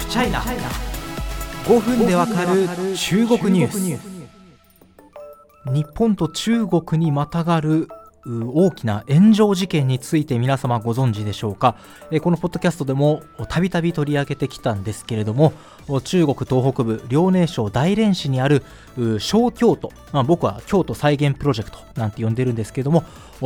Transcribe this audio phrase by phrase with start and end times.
[0.00, 0.40] フチャイナ
[1.66, 2.66] 5分でわかる
[2.96, 4.00] 中国ニュース。
[5.70, 7.86] 日本と中国にまたがる
[8.26, 11.76] 大きな炎上事件について皆様ご存知でしょうか？
[12.22, 15.52] このポッドキャストでもたびたび取り上げてきたんですけれども
[16.02, 18.62] 中国東北部遼寧省大連市にある
[19.18, 23.04] 小京都、まあ、僕は京都再現プロジェクトなんて呼んでるんですけれども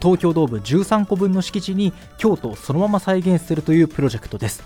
[0.00, 4.62] 東京ドーム13個分の敷地に京都をそのまま再現するというプロジェクトです。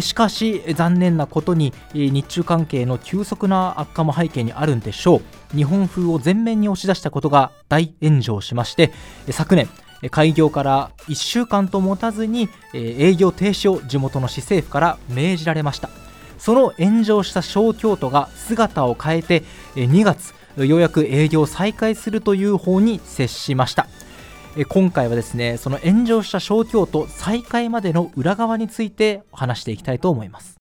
[0.00, 5.56] しかし残念なことに日中関係の急速な悪化も背景にあるんでしょう。
[5.56, 8.92] 日本風を前面に押し出したことが大炎上しまして
[9.30, 9.68] 昨年
[10.10, 15.90] 開業から1週間と持たずに営業停止を地元の市政府から命じられました。
[16.38, 19.42] その炎上した小京都が姿を変えて
[19.74, 23.88] 2月ようやく営業再開するという方に接しました。
[24.56, 30.56] え今回はですねその炎上した小京都再開までの裏側について話していきたいと思います。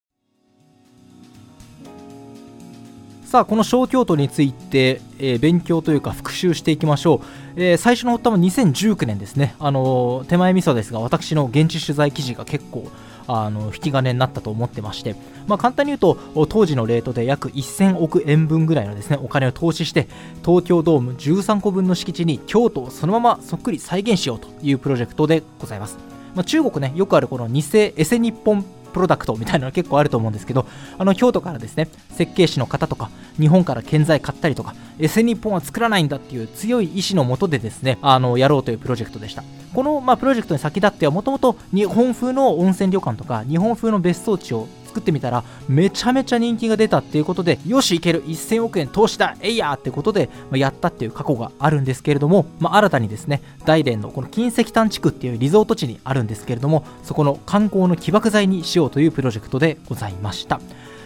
[3.26, 7.22] さあこの小京都について、えー、勉強というか復習していきましょ
[7.56, 9.56] う、えー、最初の発端は2019年ですね。
[9.59, 12.90] あのー、手前味噌ですが私の現地取材記事が結構
[13.31, 15.16] あの引き金になったと思ってまして、
[15.47, 20.08] まあ、簡単に言うと当時のレートで約1000億円分ぐらいのですねお金を投資して
[20.44, 25.97] 東京ドーム13個分の敷地に京都をそのままそっくり再現しようというプロジェクトでございます、
[26.33, 30.66] まあ、中国ねよくあるこの偽エセ日本プロダクトみたいなの結構あると思うんですけど、
[30.98, 33.09] あの京都からですね、設計士の方とか、
[33.40, 39.44] 日本から建材買ったりとか、エセ日本は作らないんだっていう強い意志のもとでですね、あのやろうというプロジェクトでした。
[39.73, 48.23] この、まあ、プロジェクトに先立っては、もともと日本風の温泉旅館とか、日本風の別荘地を作ってみたらめちゃめちゃ人気が出たっていうことでよしいける。
[48.26, 49.36] 1000億円投資だ。
[49.42, 60.59] えいやってことで、まあ、やったっていう過去があるんですけれども、まあ、新たにですね大連のこの金石炭地区っていうリゾート地にあるんですけれどもそこの観光の起爆剤にしようというプロジェクトでございました。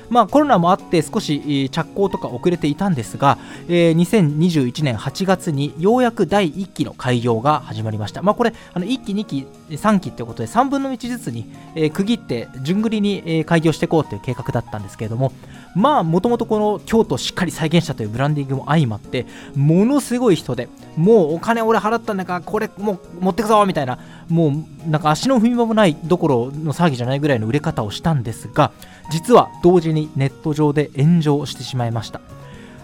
[0.10, 3.38] まあ、コロナもあって少し着工とか遅れていたんですが、
[3.68, 8.22] えー、2021年8月にようやく第1期の開業が始まりました。
[8.22, 15.32] まあ、これあの1期、2期、3期ということで3分の1ずつに、えー、区切って順繰りに、開業していこうという計画だったんですけれども、
[15.76, 19.26] まあもともとこの京都をしっかり再現したというブランディングも相まって
[19.56, 24.00] ものすごい人でもうお金俺払ったんだからこれもう持ってくぞみたいな
[24.30, 28.72] もうなんか足の踏み場もないどころの騒ぎじゃないぐらいの売れ方をしたんですが
[29.12, 32.22] 実は同時ににネット上で炎上してしまいました。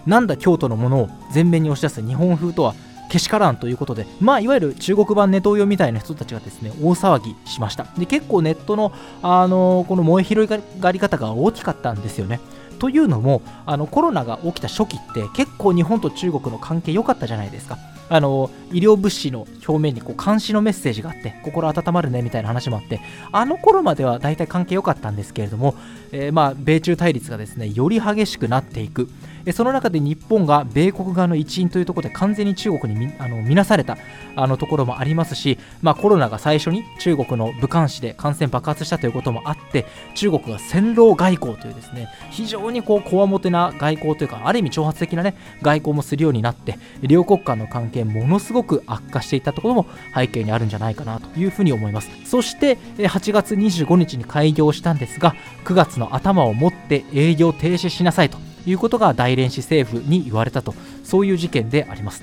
[0.06, 2.74] なんだ京都のものを前面に押し出す日本風とは
[3.10, 7.86] けしからんということで、まあ、いわゆる中国版ネトウヨみたいな人たちがですね大騒ぎしました。
[7.98, 12.40] で結構ネットの、あのー、この燃え広がり方が大きかったんですよね。
[12.78, 17.76] というのもあのコロナが起きた初期って結構日本と中国の関係良かったじゃないですか。
[18.10, 23.00] あの医療物資の表面にこう監視のメッセージがあって心温まるねみたいな話もあって
[23.30, 25.76] あの頃までは大体関係良かったんですけれども、
[26.10, 29.08] えー、まあ米中対立がですねより激しくなっていく。
[29.52, 33.98] その中で日本が米国側の一員というところで完全に中国にあの見なされた
[34.36, 52.10] あのところもありますし、まあ、コロナが最初に中国の武漢市で感染爆発したということもあって中国が戦狼外交というですね非常にこうこわもてな外交というかある意味挑発的な、ね、外交もするようになって両国間の関係ものすごく悪化していたところも背景にあるんじゃないかなというふうに思います。
[52.24, 55.34] そして8月25日に開業したんですが
[55.64, 58.49] 9月の頭をもって営業停止しなさいと。
[58.66, 62.22] いうことが大連市政府に言われたとそういう事件であります。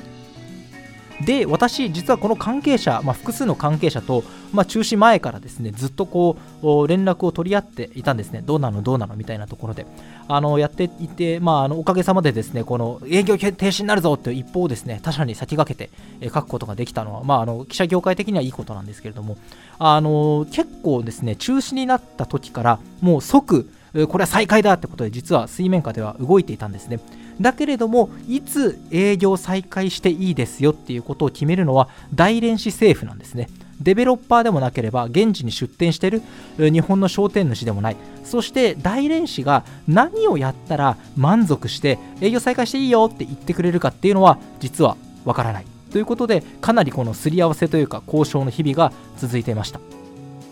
[1.22, 9.88] で私、実はこの関係者、まあ、複数の関係者と、まあ、中止前からですねずっとこう連絡を取り合っていたんですね、どうなの、どうなのみたいなところで、
[10.28, 15.90] あのやっていて、まあ、あのおかげさまでですねこの営業停止になるぞという一方をですね他社に先駆け
[16.22, 19.38] て書くことができたのは、まあ、あの記者業界的にはいいことなんですけれども、
[19.80, 23.68] あの結構ですね中止になった時からもう即
[24.09, 27.00] これは再開だってことで実は水面下では動いていたんですね。
[27.40, 33.50] だけれどもいつ営業再開していいですよっていうことを決めるのは大連市政府なんですね。
[33.80, 36.24] デベロッパーでもなければ現地に出店している
[36.57, 37.95] 日本の商店主でもない。
[38.24, 45.66] そして大連市が何をやったら満足して営業再開していいよって言ってくれるかっていうのは実はわからない。
[45.92, 49.80] ということでかなりこのすり合わせというか交渉の日々が続いていました。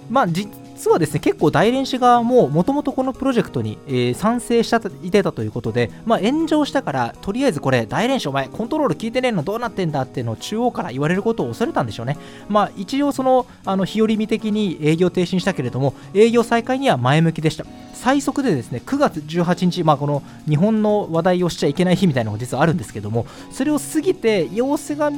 [0.09, 0.27] まあ
[0.75, 12.17] 実はですね結構大連市側ももともとこのプロジェクトに、えー、賛成していたということで、まあ、炎上したからとりあえずこれ大連市お前コントロール聞いてねえのどうなってんだっていうのを中央から言われることを恐れたんでしょうね。
[12.49, 17.65] まあ一応そのあの日和見的に営業停止にしたけれども営業再開には前向きでした。
[17.93, 25.09] 最速でですね9月18日、まあ、この日本の話題をしちゃいけない日みたいなのが実はあるんですけどもそれを過ぎて様子が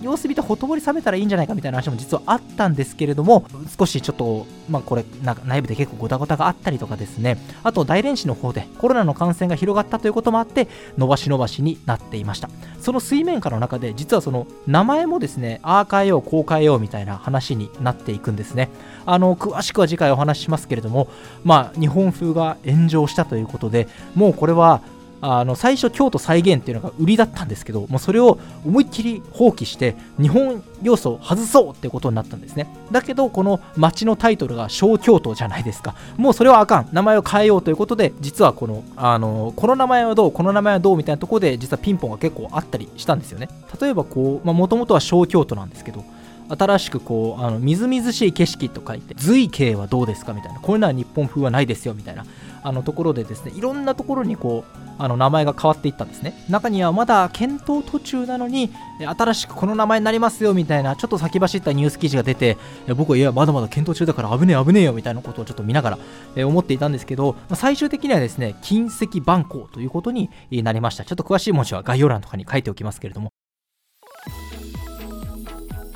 [0.00, 3.44] 様子見てほとぼり冷めたらいいんじゃないかみたいな話も実はあったんですけれども
[3.78, 7.36] 少しちょっとまあこれな内部で結構ごたごたがあったりとかですね。
[7.62, 12.48] あと大連市の方でコロナの感染が広がったということもあって伸ばし伸ばしになっていました。
[12.80, 18.70] その水面下の中で実はその名前もですねああ変えようこう変えようみたいな話になっていくんですね。
[19.06, 21.08] あの詳しくは次回お話ししますけれども
[21.44, 24.80] まあ日本風が炎上したということでもうこれは
[25.22, 32.66] あの最初京都再現っていうのが売りだったんですけどもうそれを思いっきり放棄して日本要素を外そうってことになったんですね。
[32.90, 35.94] だけどこの町のタイトルが小京都じゃないですか。
[36.16, 36.88] もうそれはあかん。
[36.92, 43.48] 名前を変えようということで実はこのあのこの名前はどうこの名前はどうみたいなところで実はピンポンが結構あったりしたんですよね。
[43.80, 46.04] 例えばこうもともとは小京都なんですけど
[46.48, 50.60] 新しくこうあのみずみずしい景色と書いて随景はどうですかみたいな。
[50.60, 52.24] こういうのは日本風はないですよみたいな。
[52.62, 56.34] あのところでですねいろんなところにこうあの名前が変わっていったんですね。
[56.48, 62.58] 中にはまだ検討途中なのに新しくこの名前になりますよみたいなちょっと先走ったニュース記事が出て
[62.96, 65.98] 僕はいやまだまだ検討中だから危ねえ危ねえよみたいなことをちょっと見なが
[66.36, 71.04] ら思っていたんですけど最終的にはですね金石番号ということになりました。
[71.04, 73.30] ちょっと詳しい文字は概要欄とかに書いておきますけれども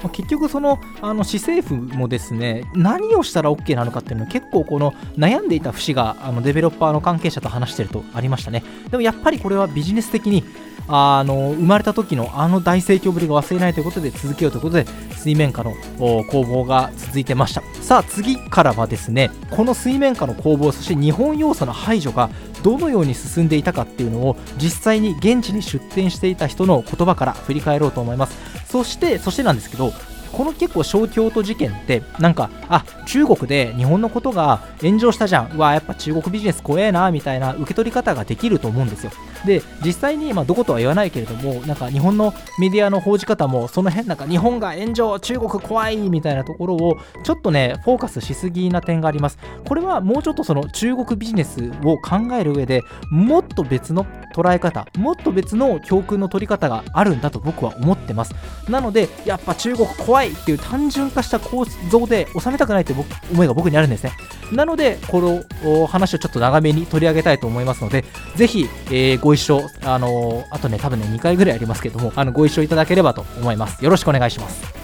[0.09, 8.63] 結局そのあの市政府もですね何をしたら OK なのかっていうのは結構この悩んでいた節があのデベロッパーの関係者と話してるとありましたね。
[8.91, 10.45] でもやっぱりこれはビジネス的に
[10.87, 17.63] あの生まれた時のあの大盛況ぶりが忘れないということで続けようということで水面下の攻防が続いてました。
[17.81, 22.31] さあ次からはですねこの水面下の攻防そして日本要素の排除が
[22.63, 28.54] どのように進んでいたかっていうのを実際に現地に出店していた人の言葉から振り返ろうと思います。
[28.75, 29.93] そしてそしてなんですけど
[30.33, 35.53] この結構小京都事件ってなんかあ中国で日本のことが炎上したじゃん。
[35.55, 39.13] うわやっぱ中国ビジネス怖えなみたいな受け取り方ができると思うんですよ。
[39.45, 49.39] で実際に、まあ、どことは言わないけれどもなんか日本のメディアの報じ方もその辺なんか日本が炎上中国怖いみたいなところをちょっとねフォーカスしすぎな点があります。
[49.65, 58.35] これはもうちょっとその中国ビジネスを考える上でもっと別の捉え方もっと別の教訓の取り方があるんだと僕は思ってます。
[58.69, 64.13] なのでやっぱ中国怖いっていう単純化した構造で収めたくないという思いが僕にあるんですね。
[64.53, 68.05] なのでこの話をちょっと長めに取り上げたいと思いますので
[68.37, 73.85] ぜひ、えー、ご一緒あのあとね多分ね2回ぐらいありますけどもあのご一緒いただければと思います。
[73.85, 74.84] よろしくお願いします。